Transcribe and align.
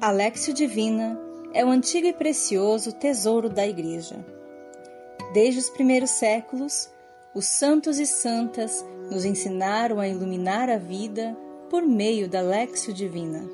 Alexio 0.00 0.54
Divina 0.54 1.20
é 1.52 1.62
o 1.62 1.68
antigo 1.68 2.06
e 2.06 2.12
precioso 2.14 2.90
tesouro 2.90 3.50
da 3.50 3.68
Igreja. 3.68 4.16
Desde 5.34 5.60
os 5.60 5.68
primeiros 5.68 6.08
séculos, 6.08 6.88
os 7.34 7.44
santos 7.44 7.98
e 7.98 8.06
santas 8.06 8.82
nos 9.10 9.26
ensinaram 9.26 10.00
a 10.00 10.08
iluminar 10.08 10.70
a 10.70 10.78
vida 10.78 11.36
por 11.68 11.82
meio 11.82 12.30
da 12.30 12.40
Lexio 12.40 12.94
Divina. 12.94 13.46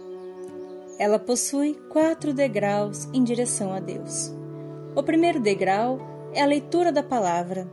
Ela 1.00 1.18
possui 1.18 1.74
quatro 1.90 2.32
degraus 2.32 3.08
em 3.12 3.24
direção 3.24 3.72
a 3.72 3.80
Deus. 3.80 4.32
O 4.94 5.02
primeiro 5.02 5.40
degrau 5.40 5.98
é 6.32 6.42
a 6.42 6.46
leitura 6.46 6.92
da 6.92 7.02
palavra. 7.02 7.68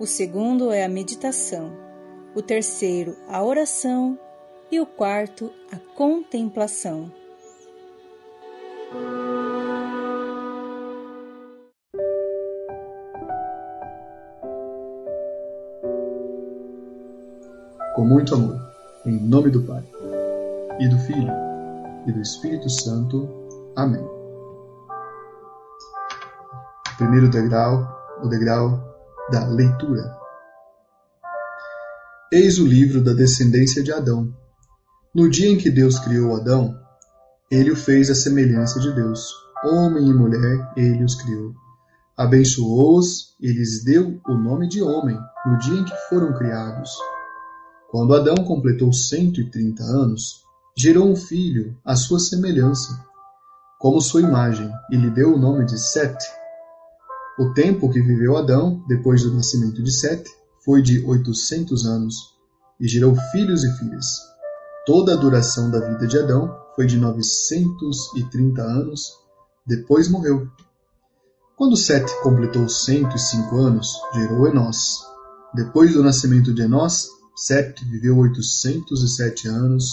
O 0.00 0.06
segundo 0.06 0.72
é 0.72 0.84
a 0.84 0.88
meditação. 0.88 1.70
O 2.34 2.42
terceiro, 2.42 3.16
a 3.28 3.40
oração. 3.44 4.18
E 4.68 4.80
o 4.80 4.86
quarto, 4.86 5.52
a 5.70 5.76
contemplação. 5.94 7.22
Com 17.94 18.04
muito 18.04 18.34
amor, 18.34 18.60
em 19.06 19.20
nome 19.20 19.50
do 19.50 19.62
Pai, 19.62 19.82
e 20.80 20.88
do 20.88 20.98
Filho, 20.98 21.32
e 22.06 22.12
do 22.12 22.20
Espírito 22.20 22.68
Santo. 22.68 23.28
Amém. 23.76 24.04
Primeiro 26.96 27.28
degrau, 27.30 27.86
o 28.22 28.28
degrau 28.28 28.78
da 29.30 29.46
leitura. 29.46 30.16
Eis 32.32 32.58
o 32.58 32.66
livro 32.66 33.02
da 33.02 33.12
descendência 33.12 33.82
de 33.82 33.92
Adão. 33.92 34.32
No 35.14 35.30
dia 35.30 35.48
em 35.48 35.56
que 35.56 35.70
Deus 35.70 35.98
criou 35.98 36.34
Adão, 36.34 36.76
ele 37.50 37.70
o 37.70 37.76
fez 37.76 38.10
à 38.10 38.14
semelhança 38.14 38.80
de 38.80 38.92
Deus. 38.92 39.32
Homem 39.64 40.08
e 40.08 40.14
mulher, 40.14 40.72
ele 40.76 41.04
os 41.04 41.14
criou. 41.14 41.54
Abençoou-os 42.16 43.34
e 43.40 43.52
lhes 43.52 43.82
deu 43.84 44.20
o 44.26 44.34
nome 44.34 44.68
de 44.68 44.82
homem 44.82 45.18
no 45.46 45.58
dia 45.58 45.80
em 45.80 45.84
que 45.84 45.96
foram 46.08 46.32
criados. 46.34 46.90
Quando 47.90 48.14
Adão 48.14 48.36
completou 48.44 48.92
cento 48.92 49.40
e 49.40 49.50
trinta 49.50 49.82
anos, 49.82 50.44
gerou 50.76 51.08
um 51.08 51.16
filho 51.16 51.76
à 51.84 51.94
sua 51.94 52.18
semelhança, 52.18 53.04
como 53.78 54.00
sua 54.00 54.22
imagem, 54.22 54.70
e 54.90 54.96
lhe 54.96 55.10
deu 55.10 55.34
o 55.34 55.38
nome 55.38 55.64
de 55.64 55.78
Sete. 55.78 56.26
O 57.38 57.52
tempo 57.52 57.90
que 57.90 58.00
viveu 58.00 58.36
Adão, 58.36 58.82
depois 58.88 59.22
do 59.22 59.34
nascimento 59.34 59.82
de 59.82 59.92
Sete, 59.92 60.30
foi 60.64 60.82
de 60.82 61.04
oitocentos 61.04 61.84
anos, 61.84 62.16
e 62.80 62.88
gerou 62.88 63.14
filhos 63.30 63.62
e 63.64 63.78
filhas. 63.78 64.06
Toda 64.86 65.14
a 65.14 65.16
duração 65.16 65.70
da 65.70 65.80
vida 65.80 66.06
de 66.06 66.18
Adão 66.18 66.63
foi 66.74 66.86
de 66.86 66.96
novecentos 66.96 68.14
e 68.16 68.24
trinta 68.24 68.62
anos, 68.62 69.12
depois 69.66 70.08
morreu. 70.08 70.48
Quando 71.56 71.76
Sete 71.76 72.12
completou 72.22 72.68
cento 72.68 73.16
e 73.16 73.18
cinco 73.18 73.56
anos, 73.56 73.92
gerou 74.14 74.48
Enós. 74.48 75.04
Depois 75.54 75.92
do 75.92 76.02
nascimento 76.02 76.52
de 76.52 76.62
Enós, 76.62 77.08
Sete 77.36 77.84
viveu 77.84 78.18
oitocentos 78.18 79.02
e 79.02 79.08
sete 79.08 79.48
anos 79.48 79.90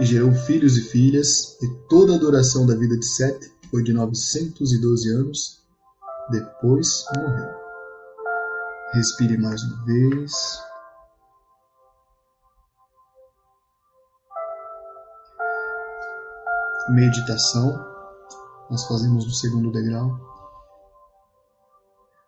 e 0.00 0.04
gerou 0.04 0.32
filhos 0.32 0.78
e 0.78 0.82
filhas, 0.82 1.58
e 1.60 1.68
toda 1.88 2.14
a 2.14 2.18
duração 2.18 2.66
da 2.66 2.74
vida 2.74 2.96
de 2.96 3.04
Sete 3.04 3.52
foi 3.70 3.82
de 3.82 3.92
912 3.92 5.10
anos, 5.10 5.62
depois 6.30 7.04
morreu. 7.14 7.50
Respire 8.94 9.36
mais 9.36 9.62
uma 9.62 9.84
vez. 9.84 10.32
Meditação. 16.88 17.78
Nós 18.70 18.84
fazemos 18.86 19.26
no 19.26 19.32
segundo 19.32 19.70
degrau. 19.70 20.18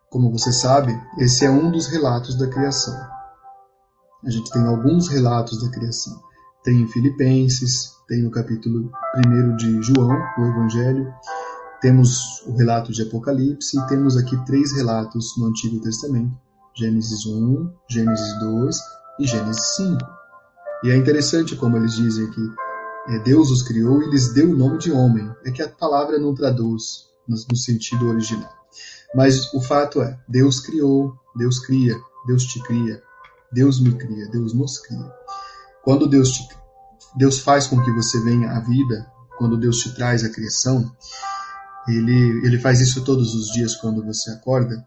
Como 0.09 0.31
você 0.31 0.51
sabe, 0.53 0.93
esse 1.17 1.45
é 1.45 1.49
um 1.49 1.71
dos 1.71 1.87
relatos 1.87 2.37
da 2.37 2.47
criação. 2.47 2.95
A 4.23 4.29
gente 4.29 4.51
tem 4.51 4.65
alguns 4.65 5.09
relatos 5.09 5.61
da 5.61 5.69
criação. 5.71 6.21
Tem 6.63 6.81
em 6.81 6.87
Filipenses, 6.87 7.91
tem 8.07 8.25
o 8.25 8.31
capítulo 8.31 8.91
1 9.25 9.55
de 9.57 9.81
João, 9.81 10.17
o 10.37 10.45
Evangelho, 10.45 11.13
temos 11.83 12.41
o 12.47 12.55
relato 12.55 12.93
de 12.93 13.01
Apocalipse 13.01 13.77
e 13.77 13.87
temos 13.87 14.15
aqui 14.15 14.37
três 14.45 14.71
relatos 14.71 15.35
no 15.37 15.47
Antigo 15.47 15.81
Testamento: 15.81 16.31
Gênesis 16.73 17.25
1, 17.25 17.69
Gênesis 17.89 18.39
2 18.39 18.77
e 19.19 19.27
Gênesis 19.27 19.75
5. 19.75 19.97
E 20.85 20.91
é 20.91 20.95
interessante 20.95 21.57
como 21.57 21.75
eles 21.75 21.93
dizem 21.95 22.25
aqui: 22.25 22.41
Deus 23.23 23.49
os 23.51 23.61
criou 23.61 24.01
e 24.01 24.09
lhes 24.09 24.33
deu 24.33 24.49
o 24.49 24.55
nome 24.55 24.77
de 24.77 24.91
homem. 24.91 25.29
É 25.45 25.51
que 25.51 25.61
a 25.61 25.69
palavra 25.69 26.17
não 26.17 26.33
traduz 26.33 27.09
no 27.27 27.55
sentido 27.55 28.07
original. 28.07 28.51
Mas 29.15 29.53
o 29.53 29.61
fato 29.61 30.01
é: 30.01 30.19
Deus 30.27 30.59
criou, 30.59 31.13
Deus 31.35 31.59
cria, 31.59 31.95
Deus 32.27 32.43
te 32.43 32.61
cria, 32.63 33.01
Deus 33.51 33.79
me 33.79 33.93
cria, 33.95 34.29
Deus 34.29 34.53
nos 34.53 34.79
cria. 34.79 35.11
Quando 35.83 36.07
Deus 36.07 36.31
te 36.31 36.47
Deus 37.15 37.39
faz 37.39 37.67
com 37.67 37.79
que 37.83 37.91
você 37.91 38.19
venha 38.21 38.51
à 38.51 38.59
vida, 38.59 39.05
quando 39.37 39.57
Deus 39.57 39.77
te 39.77 39.93
traz 39.93 40.23
a 40.23 40.29
criação, 40.29 40.91
ele, 41.87 42.45
ele 42.45 42.57
faz 42.57 42.81
isso 42.81 43.03
todos 43.03 43.35
os 43.35 43.51
dias 43.51 43.75
quando 43.75 44.03
você 44.03 44.31
acorda. 44.31 44.85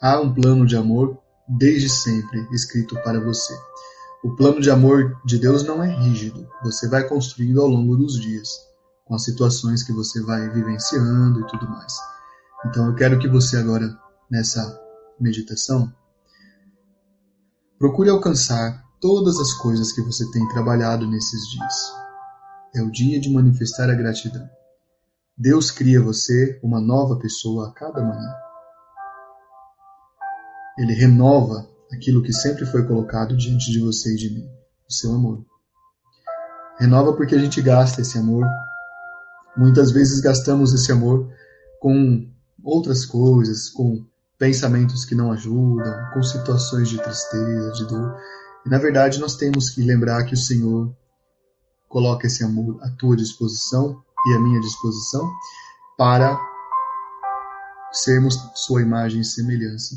Há 0.00 0.20
um 0.20 0.32
plano 0.32 0.66
de 0.66 0.76
amor 0.76 1.18
desde 1.48 1.88
sempre 1.88 2.46
escrito 2.52 2.94
para 3.02 3.20
você. 3.20 3.56
O 4.22 4.34
plano 4.34 4.60
de 4.60 4.68
amor 4.68 5.20
de 5.24 5.38
Deus 5.38 5.62
não 5.62 5.82
é 5.82 5.94
rígido, 5.94 6.48
você 6.62 6.88
vai 6.88 7.08
construindo 7.08 7.60
ao 7.60 7.68
longo 7.68 7.96
dos 7.96 8.20
dias, 8.20 8.48
com 9.04 9.14
as 9.14 9.22
situações 9.22 9.84
que 9.84 9.92
você 9.92 10.20
vai 10.20 10.48
vivenciando 10.50 11.40
e 11.40 11.46
tudo 11.46 11.68
mais. 11.68 11.94
Então 12.66 12.86
eu 12.86 12.94
quero 12.96 13.18
que 13.20 13.28
você 13.28 13.56
agora, 13.56 13.96
nessa 14.28 14.80
meditação, 15.20 15.92
procure 17.78 18.10
alcançar 18.10 18.84
todas 19.00 19.38
as 19.38 19.52
coisas 19.54 19.92
que 19.92 20.02
você 20.02 20.28
tem 20.32 20.48
trabalhado 20.48 21.06
nesses 21.06 21.48
dias. 21.50 21.94
É 22.74 22.82
o 22.82 22.90
dia 22.90 23.20
de 23.20 23.32
manifestar 23.32 23.88
a 23.88 23.94
gratidão. 23.94 24.48
Deus 25.36 25.70
cria 25.70 26.02
você 26.02 26.58
uma 26.60 26.80
nova 26.80 27.16
pessoa 27.16 27.68
a 27.68 27.72
cada 27.72 28.02
manhã. 28.02 28.34
Ele 30.76 30.92
renova 30.92 31.68
aquilo 31.92 32.22
que 32.22 32.32
sempre 32.32 32.66
foi 32.66 32.86
colocado 32.86 33.36
diante 33.36 33.70
de 33.70 33.80
você 33.80 34.12
e 34.12 34.16
de 34.16 34.30
mim, 34.30 34.48
o 34.88 34.92
seu 34.92 35.12
amor. 35.12 35.44
Renova 36.78 37.12
porque 37.14 37.34
a 37.34 37.38
gente 37.38 37.60
gasta 37.60 38.02
esse 38.02 38.16
amor. 38.18 38.46
Muitas 39.56 39.90
vezes 39.90 40.20
gastamos 40.20 40.72
esse 40.72 40.92
amor 40.92 41.28
com 41.80 42.28
outras 42.62 43.04
coisas, 43.04 43.68
com 43.68 44.04
pensamentos 44.38 45.04
que 45.04 45.14
não 45.14 45.32
ajudam, 45.32 45.94
com 46.12 46.22
situações 46.22 46.88
de 46.88 46.98
tristeza, 47.02 47.72
de 47.72 47.86
dor. 47.86 48.16
E, 48.64 48.68
na 48.68 48.78
verdade, 48.78 49.18
nós 49.18 49.36
temos 49.36 49.70
que 49.70 49.82
lembrar 49.82 50.24
que 50.24 50.34
o 50.34 50.36
Senhor 50.36 50.94
coloca 51.88 52.26
esse 52.26 52.44
amor 52.44 52.78
à 52.82 52.90
tua 52.90 53.16
disposição 53.16 54.02
e 54.26 54.34
à 54.34 54.40
minha 54.40 54.60
disposição 54.60 55.28
para 55.96 56.38
sermos 57.92 58.38
sua 58.54 58.82
imagem 58.82 59.22
e 59.22 59.24
semelhança. 59.24 59.96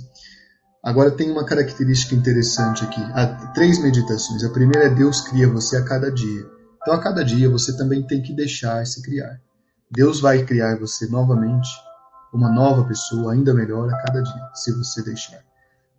Agora 0.83 1.11
tem 1.11 1.29
uma 1.29 1.45
característica 1.45 2.15
interessante 2.15 2.83
aqui. 2.83 3.01
Há 3.13 3.27
três 3.53 3.79
meditações. 3.79 4.43
A 4.43 4.49
primeira 4.49 4.87
é 4.87 4.89
Deus 4.89 5.21
cria 5.21 5.47
você 5.47 5.77
a 5.77 5.85
cada 5.85 6.11
dia. 6.11 6.49
Então, 6.81 6.95
a 6.95 6.99
cada 6.99 7.23
dia 7.23 7.47
você 7.49 7.77
também 7.77 8.01
tem 8.01 8.21
que 8.23 8.33
deixar 8.33 8.83
se 8.87 9.03
criar. 9.03 9.39
Deus 9.91 10.19
vai 10.19 10.43
criar 10.43 10.79
você 10.79 11.05
novamente, 11.07 11.69
uma 12.33 12.49
nova 12.49 12.83
pessoa, 12.85 13.33
ainda 13.33 13.53
melhor 13.53 13.93
a 13.93 13.97
cada 13.97 14.23
dia, 14.23 14.49
se 14.55 14.71
você 14.71 15.03
deixar. 15.03 15.43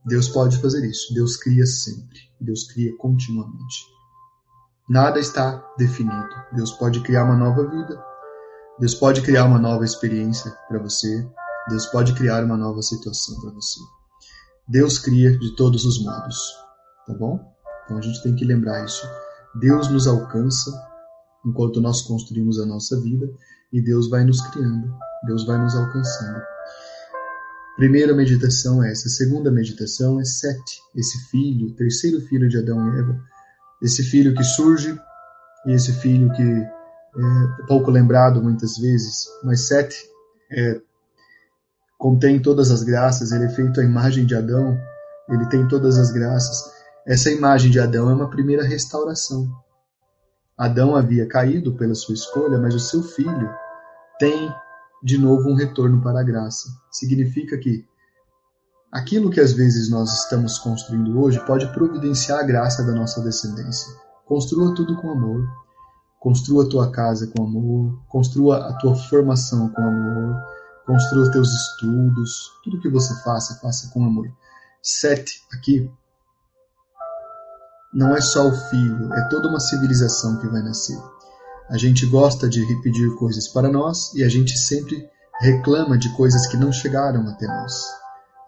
Deus 0.05 0.29
pode 0.29 0.61
fazer 0.61 0.85
isso. 0.85 1.15
Deus 1.15 1.37
cria 1.37 1.65
sempre. 1.65 2.19
Deus 2.41 2.65
cria 2.65 2.97
continuamente. 2.97 3.87
Nada 4.89 5.21
está 5.21 5.65
definido. 5.79 6.35
Deus 6.53 6.73
pode 6.73 7.01
criar 7.03 7.25
uma 7.25 7.37
nova 7.37 7.65
vida. 7.69 8.05
Deus 8.81 8.97
pode 8.97 9.23
criar 9.23 9.45
uma 9.45 9.61
nova 9.61 9.85
experiência 9.85 10.51
para 10.69 10.81
você. 10.81 11.25
Deus 11.69 11.87
pode 11.87 12.15
criar 12.15 12.43
uma 12.43 12.57
nova 12.57 12.83
situação 12.83 13.41
para 13.41 13.51
você. 13.53 13.79
Deus 14.69 14.99
cria 14.99 15.37
de 15.39 15.57
todos 15.57 15.85
os 15.85 16.03
modos, 16.03 16.39
tá 17.07 17.15
bom? 17.15 17.41
Então 17.85 17.99
a 17.99 18.01
gente 18.01 18.23
tem 18.23 18.35
que 18.35 18.45
lembrar 18.45 18.85
isso. 18.85 19.07
Deus 19.61 19.89
nos 19.89 20.07
alcança 20.07 20.71
enquanto 21.45 21.81
nós 21.81 22.03
construímos 22.03 22.59
a 22.61 22.67
nossa 22.67 23.01
vida 23.01 23.29
e 23.73 23.81
Deus 23.81 24.09
vai 24.09 24.25
nos 24.25 24.41
criando, 24.41 24.95
Deus 25.27 25.45
vai 25.45 25.59
nos 25.59 25.75
alcançando. 25.75 26.43
Primeira 27.77 28.15
meditação 28.15 28.85
é 28.85 28.93
essa. 28.93 29.09
segunda 29.09 29.51
meditação 29.51 30.21
é 30.21 30.25
Sete, 30.25 30.81
esse 30.95 31.19
filho, 31.31 31.75
terceiro 31.75 32.21
filho 32.21 32.49
de 32.49 32.59
Adão 32.59 32.95
e 32.95 32.99
Eva. 32.99 33.21
Esse 33.81 34.03
filho 34.05 34.35
que 34.35 34.45
surge 34.45 34.99
e 35.67 35.73
esse 35.73 35.93
filho 35.95 36.31
que 36.33 36.43
é 36.43 37.67
pouco 37.67 37.91
lembrado 37.91 38.43
muitas 38.43 38.79
vezes, 38.79 39.27
mas 39.43 39.67
Sete 39.67 39.97
é, 40.51 40.81
contém 42.03 42.43
todas 42.43 42.73
as 42.73 42.83
graças, 42.83 43.31
ele 43.31 43.45
é 43.45 43.49
feito 43.49 43.81
à 43.81 43.85
imagem 43.85 44.27
de 44.27 44.35
Adão, 44.35 44.77
ele 45.29 45.47
tem 45.47 45.69
todas 45.69 45.97
as 45.97 46.11
graças. 46.11 46.73
Essa 47.07 47.31
imagem 47.31 47.71
de 47.71 47.79
Adão 47.79 48.11
é 48.11 48.13
uma 48.13 48.29
primeira 48.29 48.65
restauração. 48.65 49.49
Adão 50.59 50.97
havia 50.97 51.29
caído 51.29 51.77
pela 51.77 51.95
sua 51.95 52.17
escolha, 52.17 52.59
mas 52.59 52.75
o 52.75 52.81
seu 52.81 53.05
filho 53.05 53.49
tem 54.19 54.53
de 55.01 55.17
novo 55.17 55.49
um 55.49 55.55
retorno 55.55 56.03
para 56.03 56.19
a 56.19 56.25
graça. 56.25 56.71
Significa 56.91 57.57
que 57.57 57.87
aquilo 58.91 59.31
que 59.31 59.41
às 59.41 59.53
vezes 59.53 59.89
nós 59.89 60.13
estamos 60.25 60.59
construindo 60.59 61.21
hoje 61.21 61.39
pode 61.47 61.73
providenciar 61.73 62.41
a 62.41 62.43
graça 62.43 62.83
da 62.83 62.93
nossa 62.93 63.23
descendência. 63.23 63.95
Construa 64.27 64.75
tudo 64.75 64.97
com 64.97 65.09
amor. 65.09 65.49
Construa 66.19 66.65
a 66.65 66.69
tua 66.69 66.91
casa 66.91 67.29
com 67.29 67.45
amor, 67.45 67.97
construa 68.09 68.69
a 68.69 68.73
tua 68.75 68.95
formação 68.95 69.69
com 69.69 69.83
amor, 69.83 70.37
construa 70.87 71.31
teus 71.31 71.49
estudos, 71.49 72.53
tudo 72.65 72.81
que 72.81 72.89
você 72.89 73.15
faça, 73.23 73.59
faça 73.61 73.91
com 73.93 74.05
amor. 74.05 74.29
Sete, 74.83 75.43
aqui, 75.53 75.91
não 77.93 78.17
é 78.17 78.21
só 78.21 78.49
o 78.49 78.53
filho, 78.53 79.13
é 79.13 79.29
toda 79.29 79.49
uma 79.49 79.61
civilização 79.61 80.39
que 80.39 80.49
vai 80.49 80.63
nascer. 80.63 80.99
A 81.69 81.77
gente 81.77 82.07
gosta 82.07 82.49
de 82.49 82.65
repetir 82.65 83.15
coisas 83.17 83.49
para 83.49 83.69
nós 83.69 84.13
e 84.15 84.25
a 84.25 84.29
gente 84.29 84.59
sempre 84.59 85.09
reclama 85.41 85.99
de 85.99 86.15
coisas 86.17 86.47
que 86.47 86.57
não 86.57 86.73
chegaram 86.73 87.29
até 87.29 87.47
nós. 87.47 87.73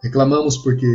Reclamamos 0.01 0.57
porque 0.57 0.93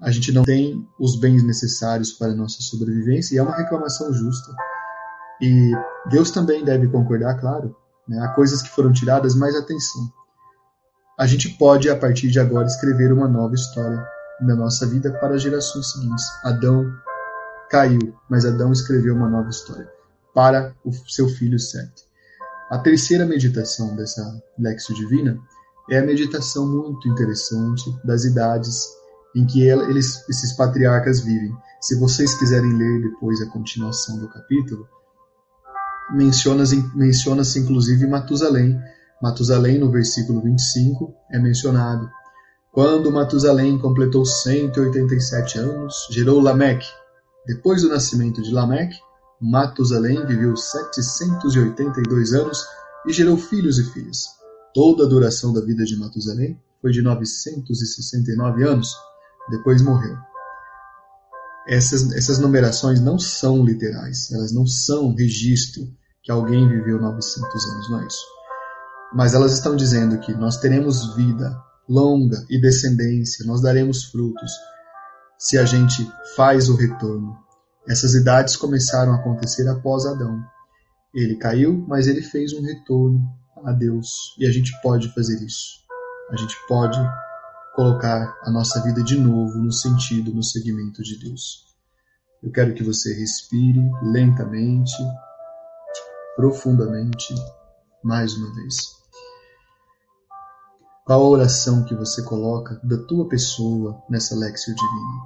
a 0.00 0.10
gente 0.10 0.32
não 0.32 0.42
tem 0.42 0.86
os 0.98 1.18
bens 1.18 1.42
necessários 1.42 2.12
para 2.12 2.32
a 2.32 2.34
nossa 2.34 2.62
sobrevivência 2.62 3.34
e 3.34 3.38
é 3.38 3.42
uma 3.42 3.56
reclamação 3.56 4.12
justa. 4.12 4.52
E 5.40 5.72
Deus 6.10 6.30
também 6.30 6.64
deve 6.64 6.88
concordar, 6.88 7.38
claro. 7.38 7.76
Né? 8.08 8.18
Há 8.20 8.28
coisas 8.28 8.62
que 8.62 8.70
foram 8.70 8.92
tiradas, 8.92 9.34
mas 9.34 9.54
atenção. 9.54 10.10
A 11.20 11.26
gente 11.26 11.50
pode, 11.50 11.90
a 11.90 11.96
partir 11.96 12.30
de 12.30 12.40
agora, 12.40 12.66
escrever 12.66 13.12
uma 13.12 13.28
nova 13.28 13.54
história 13.54 14.02
na 14.40 14.56
nossa 14.56 14.86
vida 14.86 15.12
para 15.20 15.34
as 15.34 15.42
gerações 15.42 15.92
seguintes. 15.92 16.24
Adão 16.42 16.90
caiu, 17.68 18.14
mas 18.26 18.46
Adão 18.46 18.72
escreveu 18.72 19.14
uma 19.14 19.28
nova 19.28 19.50
história 19.50 19.86
para 20.34 20.74
o 20.82 20.90
seu 21.10 21.28
filho 21.28 21.58
Sete. 21.58 22.08
A 22.70 22.78
terceira 22.78 23.26
meditação 23.26 23.94
dessa 23.94 24.22
Lexio 24.58 24.94
Divina 24.94 25.38
é 25.90 25.98
a 25.98 26.06
meditação 26.06 26.66
muito 26.66 27.06
interessante 27.06 27.84
das 28.02 28.24
idades 28.24 28.86
em 29.36 29.44
que 29.44 29.60
eles, 29.60 30.26
esses 30.26 30.54
patriarcas 30.54 31.20
vivem. 31.20 31.52
Se 31.82 32.00
vocês 32.00 32.32
quiserem 32.38 32.78
ler 32.78 33.02
depois 33.02 33.42
a 33.42 33.50
continuação 33.50 34.18
do 34.18 34.28
capítulo, 34.30 34.88
menciona-se 36.14 36.82
menciona 36.96 37.42
inclusive 37.58 38.06
Matusalém. 38.06 38.80
Matusalém, 39.20 39.78
no 39.78 39.90
versículo 39.90 40.40
25, 40.40 41.14
é 41.30 41.38
mencionado. 41.38 42.08
Quando 42.72 43.12
Matusalém 43.12 43.78
completou 43.78 44.24
187 44.24 45.58
anos, 45.58 46.06
gerou 46.10 46.40
Lameque. 46.40 46.86
Depois 47.46 47.82
do 47.82 47.88
nascimento 47.88 48.40
de 48.40 48.50
Lameque, 48.50 48.96
Matusalém 49.40 50.24
viveu 50.26 50.56
782 50.56 52.32
anos 52.32 52.64
e 53.06 53.12
gerou 53.12 53.36
filhos 53.36 53.78
e 53.78 53.84
filhas. 53.92 54.26
Toda 54.72 55.04
a 55.04 55.08
duração 55.08 55.52
da 55.52 55.60
vida 55.60 55.84
de 55.84 55.96
Matusalém 55.96 56.58
foi 56.80 56.92
de 56.92 57.02
969 57.02 58.62
anos. 58.62 58.94
Depois 59.50 59.82
morreu. 59.82 60.16
Essas, 61.68 62.10
essas 62.12 62.38
numerações 62.38 63.00
não 63.00 63.18
são 63.18 63.64
literais, 63.64 64.30
elas 64.32 64.52
não 64.52 64.66
são 64.66 65.14
registro 65.14 65.82
que 66.22 66.32
alguém 66.32 66.68
viveu 66.68 67.00
900 67.00 67.66
anos, 67.66 67.90
não 67.90 68.00
é 68.00 68.06
isso. 68.06 68.39
Mas 69.12 69.34
elas 69.34 69.52
estão 69.52 69.74
dizendo 69.74 70.18
que 70.20 70.32
nós 70.32 70.58
teremos 70.58 71.14
vida 71.14 71.60
longa 71.88 72.44
e 72.48 72.60
descendência, 72.60 73.44
nós 73.44 73.60
daremos 73.60 74.04
frutos 74.04 74.52
se 75.36 75.58
a 75.58 75.64
gente 75.64 76.08
faz 76.36 76.68
o 76.68 76.76
retorno. 76.76 77.36
Essas 77.88 78.14
idades 78.14 78.56
começaram 78.56 79.12
a 79.12 79.16
acontecer 79.16 79.66
após 79.68 80.06
Adão. 80.06 80.38
Ele 81.12 81.34
caiu, 81.36 81.84
mas 81.88 82.06
ele 82.06 82.22
fez 82.22 82.52
um 82.52 82.62
retorno 82.62 83.20
a 83.64 83.72
Deus 83.72 84.36
e 84.38 84.46
a 84.46 84.52
gente 84.52 84.70
pode 84.82 85.12
fazer 85.12 85.42
isso. 85.44 85.80
A 86.30 86.36
gente 86.36 86.54
pode 86.68 86.98
colocar 87.74 88.38
a 88.42 88.50
nossa 88.50 88.80
vida 88.82 89.02
de 89.02 89.16
novo 89.16 89.58
no 89.58 89.72
sentido, 89.72 90.32
no 90.32 90.42
segmento 90.42 91.02
de 91.02 91.18
Deus. 91.18 91.64
Eu 92.42 92.52
quero 92.52 92.74
que 92.74 92.84
você 92.84 93.12
respire 93.14 93.80
lentamente, 94.02 94.96
profundamente, 96.36 97.34
mais 98.04 98.34
uma 98.34 98.54
vez. 98.54 98.99
Qual 101.04 101.20
a 101.22 101.28
oração 101.28 101.84
que 101.84 101.94
você 101.94 102.22
coloca 102.22 102.78
da 102.84 102.98
tua 103.06 103.28
pessoa 103.28 104.02
nessa 104.08 104.36
Lexio 104.36 104.74
Divina? 104.74 105.22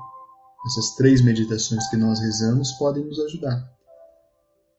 Essas 0.66 0.94
três 0.94 1.20
meditações 1.20 1.86
que 1.88 1.96
nós 1.96 2.20
rezamos 2.20 2.72
podem 2.72 3.04
nos 3.04 3.18
ajudar. 3.20 3.70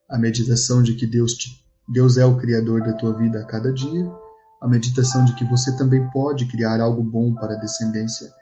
A 0.08 0.18
meditação 0.18 0.82
de 0.82 0.94
que 0.94 1.06
Deus, 1.06 1.34
te, 1.34 1.64
Deus 1.88 2.16
é 2.16 2.24
o 2.24 2.36
Criador 2.38 2.82
da 2.82 2.94
tua 2.94 3.12
vida 3.16 3.40
a 3.40 3.44
cada 3.44 3.72
dia, 3.72 4.10
a 4.60 4.66
meditação 4.66 5.24
de 5.24 5.34
que 5.34 5.44
você 5.44 5.76
também 5.76 6.10
pode 6.10 6.46
criar 6.46 6.80
algo 6.80 7.02
bom 7.02 7.34
para 7.34 7.54
a 7.54 7.58
descendência, 7.58 8.32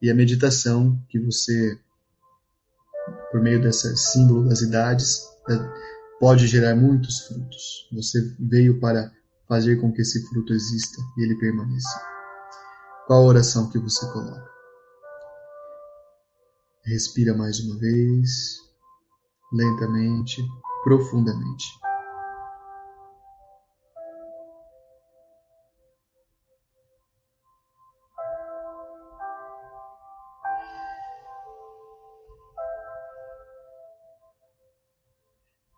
e 0.00 0.10
a 0.10 0.14
meditação 0.14 0.98
que 1.08 1.18
você, 1.18 1.78
por 3.30 3.40
meio 3.42 3.60
desse 3.60 3.94
símbolo 3.96 4.48
das 4.48 4.62
idades, 4.62 5.24
pode 6.20 6.46
gerar 6.46 6.74
muitos 6.74 7.26
frutos. 7.26 7.88
Você 7.92 8.34
veio 8.38 8.80
para 8.80 9.12
fazer 9.48 9.80
com 9.80 9.92
que 9.92 10.02
esse 10.02 10.26
fruto 10.28 10.52
exista 10.52 11.00
e 11.16 11.22
ele 11.22 11.36
permaneça. 11.36 12.00
Qual 13.06 13.22
a 13.22 13.26
oração 13.26 13.70
que 13.70 13.78
você 13.78 14.06
coloca? 14.12 14.50
Respira 16.84 17.34
mais 17.34 17.60
uma 17.60 17.78
vez, 17.78 18.60
lentamente, 19.52 20.42
profundamente. 20.82 21.66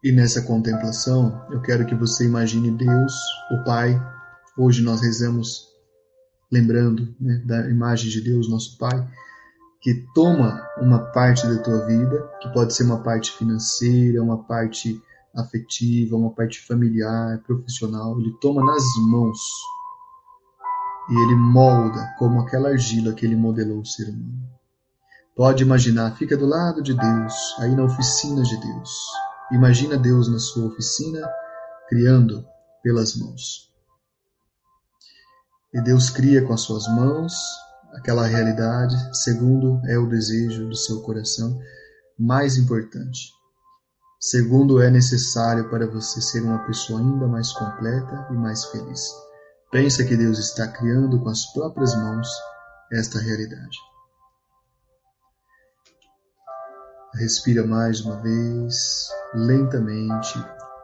E 0.07 0.13
nessa 0.13 0.41
contemplação, 0.41 1.45
eu 1.51 1.61
quero 1.61 1.85
que 1.85 1.93
você 1.93 2.27
imagine 2.27 2.71
Deus, 2.71 3.13
o 3.51 3.65
Pai. 3.65 4.01
Hoje 4.57 4.81
nós 4.81 5.01
rezamos 5.01 5.67
lembrando 6.49 7.13
né, 7.21 7.43
da 7.45 7.69
imagem 7.69 8.09
de 8.09 8.21
Deus, 8.21 8.49
nosso 8.49 8.79
Pai, 8.79 9.05
que 9.83 10.07
toma 10.15 10.65
uma 10.81 11.01
parte 11.11 11.45
da 11.49 11.61
tua 11.61 11.85
vida, 11.87 12.23
que 12.41 12.49
pode 12.53 12.73
ser 12.73 12.85
uma 12.85 13.03
parte 13.03 13.33
financeira, 13.33 14.23
uma 14.23 14.45
parte 14.45 15.03
afetiva, 15.35 16.15
uma 16.15 16.31
parte 16.31 16.65
familiar, 16.65 17.43
profissional. 17.43 18.17
Ele 18.21 18.33
toma 18.41 18.65
nas 18.65 18.85
mãos 19.11 19.41
e 21.11 21.15
ele 21.21 21.35
molda 21.35 22.15
como 22.17 22.43
aquela 22.43 22.69
argila 22.69 23.13
que 23.13 23.27
ele 23.27 23.35
modelou 23.35 23.81
o 23.81 23.85
ser 23.85 24.09
humano. 24.09 24.49
Pode 25.35 25.65
imaginar, 25.65 26.15
fica 26.15 26.37
do 26.37 26.47
lado 26.47 26.81
de 26.81 26.95
Deus, 26.95 27.57
aí 27.59 27.75
na 27.75 27.83
oficina 27.83 28.45
de 28.45 28.57
Deus 28.57 29.26
Imagina 29.53 29.97
Deus 29.97 30.29
na 30.29 30.39
sua 30.39 30.67
oficina, 30.67 31.29
criando 31.89 32.45
pelas 32.83 33.17
mãos. 33.17 33.73
E 35.73 35.81
Deus 35.81 36.11
cria 36.11 36.45
com 36.45 36.53
as 36.53 36.63
suas 36.63 36.87
mãos 36.89 37.33
aquela 37.95 38.27
realidade, 38.27 38.95
segundo 39.17 39.81
é 39.87 39.97
o 39.99 40.09
desejo 40.09 40.69
do 40.69 40.77
seu 40.77 41.01
coração, 41.03 41.59
mais 42.19 42.57
importante. 42.57 43.33
Segundo 44.21 44.83
é 44.83 44.91
necessário 44.91 45.69
para 45.71 45.87
você 45.87 46.21
ser 46.21 46.43
uma 46.43 46.59
pessoa 46.67 47.01
ainda 47.01 47.27
mais 47.27 47.53
completa 47.53 48.27
e 48.31 48.35
mais 48.35 48.65
feliz. 48.67 49.01
Pensa 49.71 50.05
que 50.05 50.17
Deus 50.17 50.39
está 50.39 50.67
criando 50.69 51.21
com 51.21 51.29
as 51.29 51.47
próprias 51.53 51.95
mãos 51.95 52.29
esta 52.93 53.19
realidade. 53.19 53.77
Respira 57.19 57.67
mais 57.67 58.03
uma 58.03 58.21
vez, 58.21 59.09
lentamente, 59.35 60.39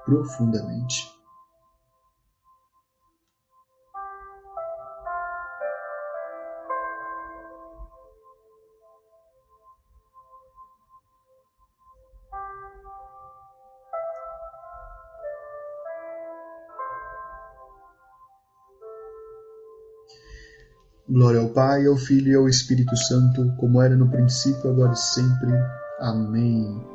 profundamente. 0.06 1.12
Glória 21.06 21.40
ao 21.40 21.50
Pai, 21.50 21.86
ao 21.86 21.96
Filho 21.96 22.32
e 22.32 22.34
ao 22.34 22.48
Espírito 22.48 22.96
Santo, 22.96 23.54
como 23.58 23.82
era 23.82 23.94
no 23.94 24.10
princípio, 24.10 24.70
agora 24.70 24.94
e 24.94 24.96
sempre. 24.96 25.81
Amém. 26.02 26.91